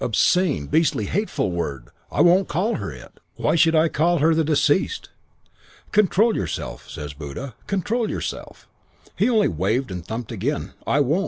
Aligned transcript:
Obscene, 0.03 0.65
beastly, 0.65 1.05
hateful 1.05 1.51
word. 1.51 1.89
I 2.11 2.21
won't 2.21 2.47
call 2.47 2.73
her 2.75 2.91
it. 2.91 3.19
Why 3.35 3.53
should 3.53 3.75
I 3.75 3.87
call 3.87 4.17
her 4.17 4.33
the 4.33 4.43
deceased?' 4.43 5.09
"'Control 5.91 6.35
yourself,' 6.35 6.89
says 6.89 7.13
Buddha. 7.13 7.53
'Control 7.67 8.09
yourself.' 8.09 8.67
"He 9.15 9.29
only 9.29 9.47
waved 9.47 9.91
and 9.91 10.03
thumped 10.03 10.31
again. 10.31 10.73
'I 10.87 10.99
won't. 11.01 11.19